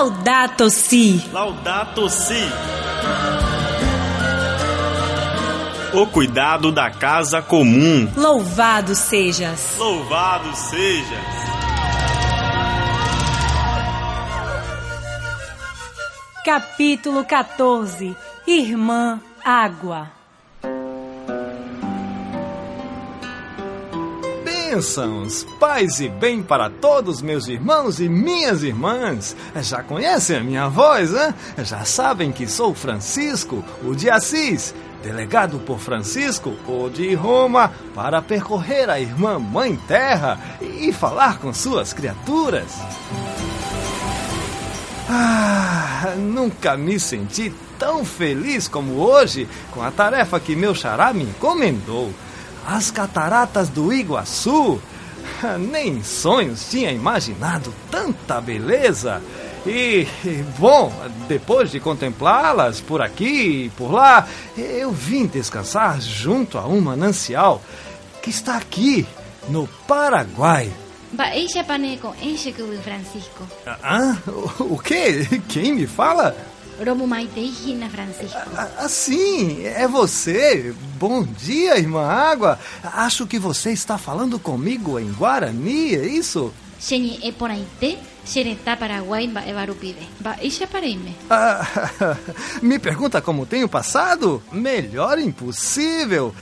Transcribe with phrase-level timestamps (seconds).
[0.00, 1.22] Laudato Si.
[1.30, 2.42] Laudato Si.
[5.92, 8.10] O cuidado da casa comum.
[8.16, 9.74] Louvado sejas.
[9.76, 11.18] Louvado sejas.
[16.46, 20.19] Capítulo 14 Irmã Água
[24.70, 29.34] Bênçãos, paz e bem para todos meus irmãos e minhas irmãs.
[29.62, 31.34] Já conhecem a minha voz, né?
[31.58, 34.72] Já sabem que sou Francisco, o de Assis,
[35.02, 41.52] delegado por Francisco, o de Roma, para percorrer a irmã Mãe Terra e falar com
[41.52, 42.72] suas criaturas.
[45.08, 51.24] Ah, nunca me senti tão feliz como hoje com a tarefa que meu xará me
[51.24, 52.14] encomendou.
[52.66, 54.80] As cataratas do Iguaçu.
[55.58, 59.22] Nem em sonhos tinha imaginado tanta beleza.
[59.66, 60.06] E,
[60.58, 60.92] bom,
[61.28, 67.60] depois de contemplá-las por aqui e por lá, eu vim descansar junto a um manancial
[68.22, 69.06] que está aqui,
[69.48, 70.72] no Paraguai.
[71.12, 73.46] Baixa paneco, enche o Francisco.
[73.66, 74.16] Ah,
[74.60, 75.26] o quê?
[75.48, 76.36] Quem me fala?
[76.86, 78.38] Romo Maitejina, Francisco.
[78.56, 80.74] Ah, sim, é você.
[80.98, 82.58] Bom dia, irmã Água.
[82.82, 86.52] Acho que você está falando comigo em Guarani, é isso?
[86.80, 87.66] Xeni é por aí,
[88.24, 90.08] Xeretá Paraguai, Barupide.
[90.20, 91.14] Baixa pareime.
[91.28, 91.66] Ah,
[92.62, 94.42] me pergunta como tenho passado?
[94.50, 96.34] Melhor impossível.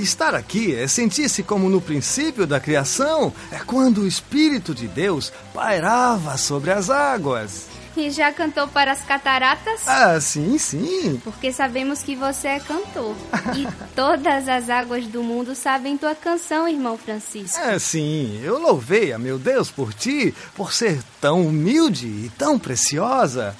[0.00, 5.32] Estar aqui é sentir-se como no princípio da criação, é quando o Espírito de Deus
[5.52, 7.75] pairava sobre as águas.
[7.96, 9.88] E já cantou para as cataratas?
[9.88, 11.20] Ah, sim, sim.
[11.24, 13.16] Porque sabemos que você é cantor.
[13.56, 13.66] e
[13.96, 17.58] todas as águas do mundo sabem tua canção, irmão Francisco.
[17.58, 18.38] É, sim.
[18.44, 23.56] Eu louvei a meu Deus por ti, por ser tão humilde e tão preciosa.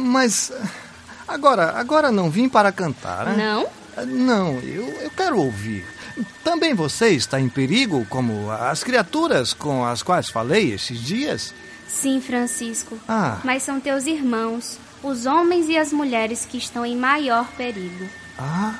[0.00, 0.50] Mas
[1.28, 3.36] agora, agora não vim para cantar, né?
[3.36, 3.84] Não?
[4.06, 5.84] Não, eu, eu quero ouvir.
[6.42, 11.52] Também você está em perigo, como as criaturas com as quais falei esses dias?
[11.94, 12.98] Sim, Francisco.
[13.08, 13.38] Ah.
[13.44, 18.06] Mas são teus irmãos, os homens e as mulheres que estão em maior perigo.
[18.38, 18.74] Ah.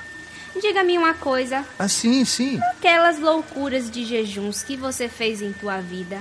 [0.60, 1.64] Diga-me uma coisa.
[1.78, 2.60] Ah, sim, sim.
[2.72, 6.18] Aquelas loucuras de jejuns que você fez em tua vida.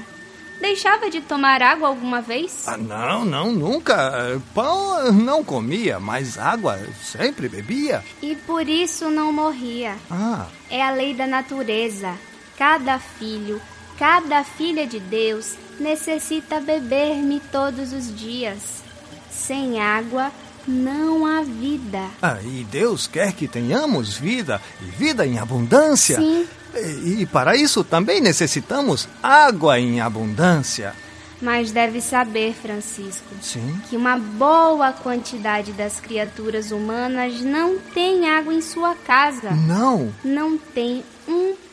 [0.61, 2.67] Deixava de tomar água alguma vez?
[2.67, 4.41] Ah, não, não, nunca.
[4.53, 8.03] Pão não comia, mas água sempre bebia.
[8.21, 9.97] E por isso não morria.
[10.09, 10.47] Ah.
[10.69, 12.13] É a lei da natureza.
[12.57, 13.61] Cada filho,
[13.97, 18.83] cada filha de Deus necessita beber-me todos os dias.
[19.31, 20.31] Sem água
[20.67, 22.09] não há vida.
[22.21, 26.17] Ah, e Deus quer que tenhamos vida e vida em abundância.
[26.17, 26.47] Sim.
[26.75, 30.95] E, e para isso também necessitamos água em abundância.
[31.41, 33.77] Mas deve saber, Francisco, Sim.
[33.89, 39.51] que uma boa quantidade das criaturas humanas não tem água em sua casa.
[39.51, 40.13] Não.
[40.23, 41.03] Não tem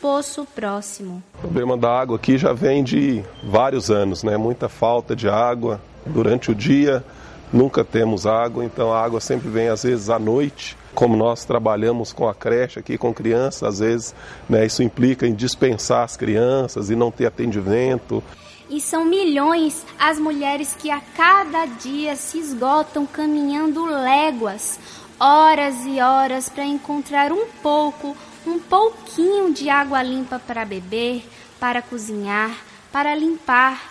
[0.01, 1.21] poço próximo.
[1.35, 4.35] O problema da água aqui já vem de vários anos, né?
[4.35, 7.03] Muita falta de água durante o dia,
[7.53, 10.75] nunca temos água, então a água sempre vem às vezes à noite.
[10.93, 14.15] Como nós trabalhamos com a creche aqui com crianças, às vezes
[14.49, 18.21] né, isso implica em dispensar as crianças e não ter atendimento.
[18.69, 24.79] E são milhões as mulheres que a cada dia se esgotam caminhando léguas,
[25.19, 28.15] horas e horas para encontrar um pouco,
[28.45, 31.23] um pouquinho de água limpa para beber,
[31.59, 32.55] para cozinhar,
[32.91, 33.89] para limpar.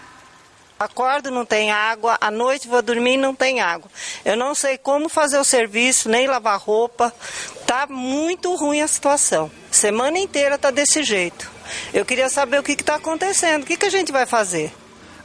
[0.78, 3.91] Acordo, não tem água, à noite vou dormir não tem água.
[4.25, 7.15] Eu não sei como fazer o serviço, nem lavar roupa.
[7.66, 9.50] Tá muito ruim a situação.
[9.71, 11.50] Semana inteira tá desse jeito.
[11.93, 14.72] Eu queria saber o que está acontecendo, o que, que a gente vai fazer?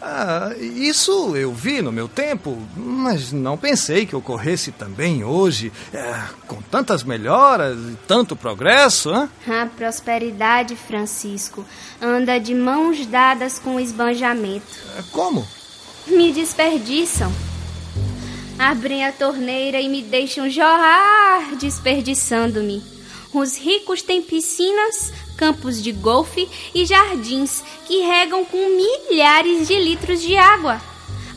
[0.07, 6.21] Ah, isso eu vi no meu tempo, mas não pensei que ocorresse também hoje, é,
[6.45, 9.27] com tantas melhoras e tanto progresso, hein?
[9.47, 11.65] A prosperidade, Francisco,
[11.99, 14.67] anda de mãos dadas com o esbanjamento.
[15.11, 15.43] Como?
[16.05, 17.33] Me desperdiçam.
[18.59, 22.83] Abrem a torneira e me deixam jorrar, desperdiçando-me.
[23.35, 30.21] Os ricos têm piscinas, campos de golfe e jardins que regam com milhares de litros
[30.21, 30.81] de água.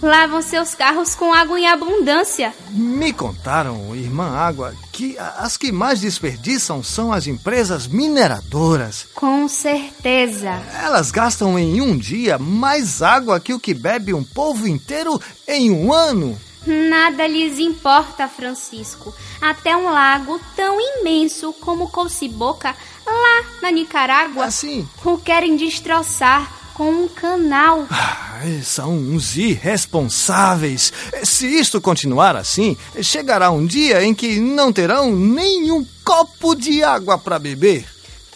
[0.01, 2.55] Lavam seus carros com água em abundância.
[2.71, 9.09] Me contaram, irmã Água, que as que mais desperdiçam são as empresas mineradoras.
[9.13, 10.51] Com certeza.
[10.81, 15.73] Elas gastam em um dia mais água que o que bebe um povo inteiro em
[15.73, 16.39] um ano.
[16.69, 19.15] Nada lhes importa, Francisco.
[19.41, 22.77] Até um lago tão imenso como Colciboca,
[23.07, 24.87] lá na Nicarágua, Assim.
[25.03, 27.87] o querem destroçar com um canal.
[27.91, 30.93] Ai, são uns irresponsáveis.
[31.25, 37.17] Se isto continuar assim, chegará um dia em que não terão nenhum copo de água
[37.19, 37.85] para beber.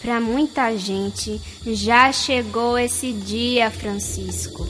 [0.00, 4.66] Para muita gente, já chegou esse dia, Francisco.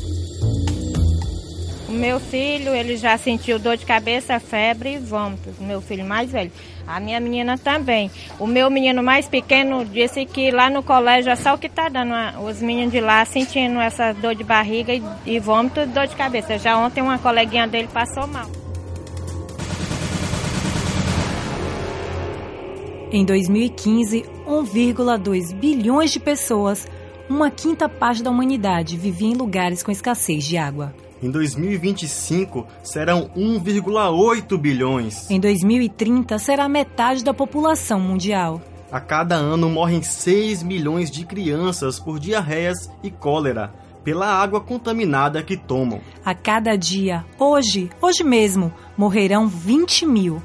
[1.93, 5.59] O meu filho, ele já sentiu dor de cabeça, febre e vômitos.
[5.59, 6.51] Meu filho mais velho.
[6.87, 8.11] A minha menina também.
[8.39, 11.91] O meu menino mais pequeno disse que lá no colégio é só o que está
[11.91, 12.15] dando
[12.47, 16.17] os meninos de lá sentindo essa dor de barriga e, e vômito e dor de
[16.17, 16.57] cabeça.
[16.57, 18.51] Já ontem uma coleguinha dele passou mal.
[23.13, 26.89] Em 2015, 1,2 bilhões de pessoas,
[27.29, 30.95] uma quinta parte da humanidade, vivia em lugares com escassez de água.
[31.23, 35.31] Em 2025, serão 1,8 bilhões.
[35.31, 38.61] Em 2030, será metade da população mundial.
[38.91, 43.73] A cada ano morrem 6 milhões de crianças por diarreias e cólera,
[44.03, 46.01] pela água contaminada que tomam.
[46.25, 50.43] A cada dia, hoje, hoje mesmo, morrerão 20 mil.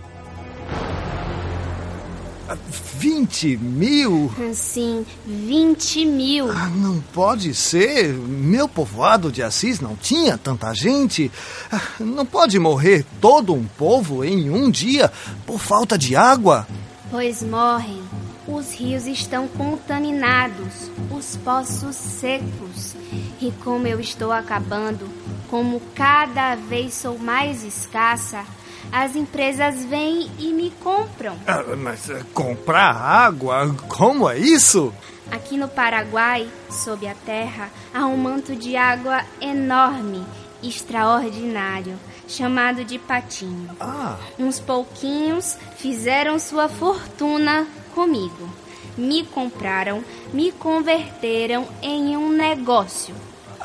[2.55, 4.31] 20 mil?
[4.53, 6.51] Sim, 20 mil.
[6.51, 8.13] Ah, não pode ser.
[8.13, 11.31] Meu povoado de Assis não tinha tanta gente.
[11.71, 15.11] Ah, não pode morrer todo um povo em um dia
[15.45, 16.67] por falta de água.
[17.09, 18.01] Pois morrem.
[18.47, 22.95] Os rios estão contaminados, os poços secos.
[23.41, 25.09] E como eu estou acabando,
[25.49, 28.45] como cada vez sou mais escassa,
[28.91, 31.37] as empresas vêm e me compram.
[31.45, 33.75] Ah, mas uh, comprar água?
[33.87, 34.93] Como é isso?
[35.31, 40.25] Aqui no Paraguai, sob a terra, há um manto de água enorme,
[40.63, 43.69] extraordinário, chamado de patinho.
[43.79, 44.17] Ah.
[44.39, 48.49] Uns pouquinhos fizeram sua fortuna comigo.
[48.97, 50.03] Me compraram,
[50.33, 53.13] me converteram em um negócio.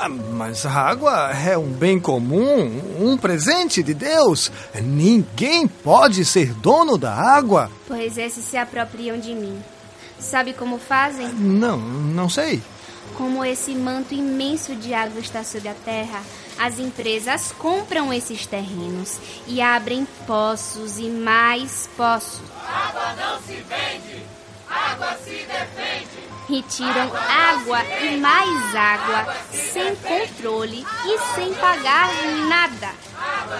[0.03, 4.51] Ah, mas a água é um bem comum, um presente de Deus.
[4.81, 7.71] Ninguém pode ser dono da água.
[7.87, 9.57] Pois esses se apropriam de mim.
[10.19, 11.29] Sabe como fazem?
[11.29, 12.61] Não, não sei.
[13.15, 16.21] Como esse manto imenso de água está sob a terra,
[16.59, 19.17] as empresas compram esses terrenos
[19.47, 22.41] e abrem poços e mais poços.
[22.67, 24.21] Água não se vende,
[24.69, 32.09] água se defende e tiram água e mais água, sem controle e sem pagar
[32.47, 32.89] nada.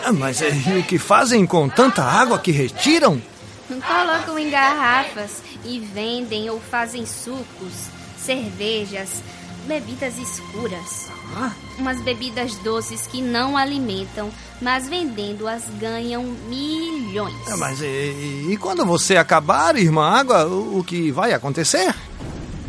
[0.03, 3.21] Ah, mas e o que fazem com tanta água que retiram?
[3.67, 7.73] Colocam em garrafas e vendem ou fazem sucos,
[8.17, 9.21] cervejas,
[9.65, 11.07] bebidas escuras.
[11.35, 11.51] Ah.
[11.77, 14.29] Umas bebidas doces que não alimentam,
[14.61, 17.35] mas vendendo-as ganham milhões.
[17.47, 21.93] Ah, mas e, e, quando você acabar, irmã Água, o, o que vai acontecer?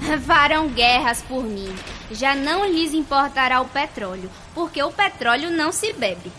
[0.25, 1.75] farão guerras por mim.
[2.11, 6.31] Já não lhes importará o petróleo, porque o petróleo não se bebe.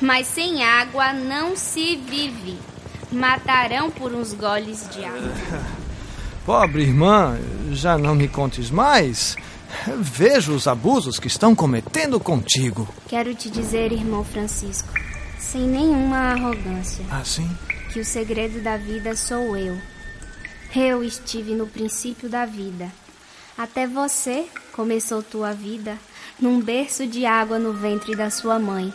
[0.00, 2.58] Mas sem água não se vive.
[3.10, 5.32] Matarão por uns goles de água.
[6.44, 7.38] Pobre irmã,
[7.70, 9.36] já não me contes mais.
[9.96, 12.88] Vejo os abusos que estão cometendo contigo.
[13.06, 14.88] Quero te dizer, irmão Francisco,
[15.38, 17.04] sem nenhuma arrogância.
[17.10, 17.48] Ah, sim?
[17.92, 19.78] Que o segredo da vida sou eu.
[20.74, 22.90] Eu estive no princípio da vida
[23.56, 25.98] até você começou tua vida
[26.40, 28.92] num berço de água no ventre da sua mãe.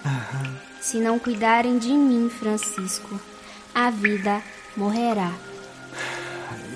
[0.81, 3.19] Se não cuidarem de mim, Francisco,
[3.73, 4.41] a vida
[4.75, 5.31] morrerá.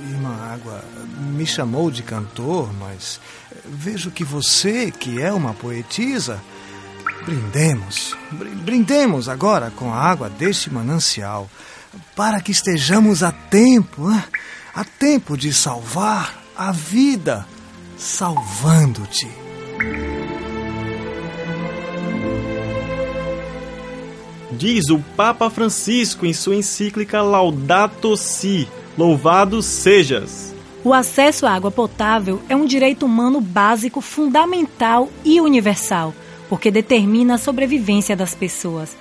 [0.09, 0.83] Irmã Água
[1.17, 3.19] me chamou de cantor, mas
[3.65, 6.41] vejo que você, que é uma poetisa,
[7.25, 8.15] brindemos,
[8.63, 11.49] brindemos agora com a água deste manancial,
[12.15, 14.07] para que estejamos a tempo,
[14.73, 17.45] a tempo de salvar a vida
[18.01, 19.29] salvando-te.
[24.51, 28.67] Diz o Papa Francisco em sua encíclica Laudato Si:
[28.97, 30.51] Louvado sejas.
[30.83, 36.11] O acesso à água potável é um direito humano básico, fundamental e universal,
[36.49, 38.97] porque determina a sobrevivência das pessoas.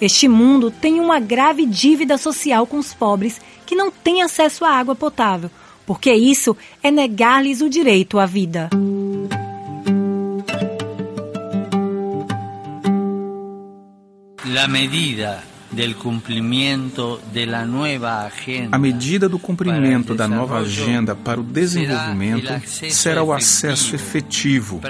[0.00, 4.70] Este mundo tem uma grave dívida social com os pobres que não têm acesso à
[4.70, 5.50] água potável,
[5.86, 8.70] porque isso é negar-lhes o direito à vida.
[14.56, 15.42] A medida
[18.70, 22.52] a medida do cumprimento da nova agenda para o desenvolvimento
[22.90, 24.80] será o acesso efetivo,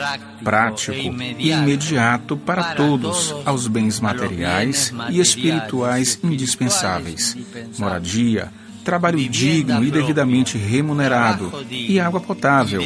[0.42, 0.98] prático
[1.38, 7.34] e imediato para todos aos bens materiais e espirituais indispensáveis:
[7.78, 8.52] moradia,
[8.84, 12.80] trabalho digno e devidamente remunerado, e água potável,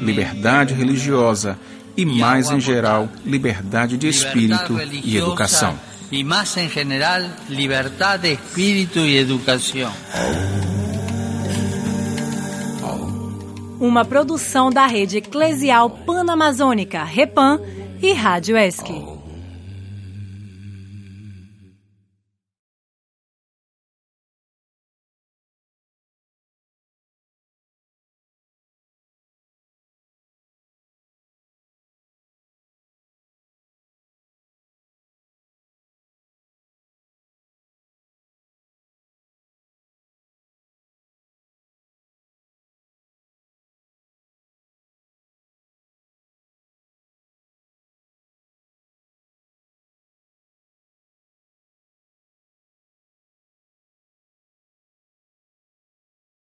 [0.00, 1.58] liberdade religiosa
[1.96, 5.78] e, mais em geral, liberdade de espírito e educação.
[6.10, 9.92] E mais em geral, liberdade de espírito e educação.
[13.78, 17.60] Uma produção da rede eclesial panamazônica, Repan
[18.02, 19.19] e Rádio ESC.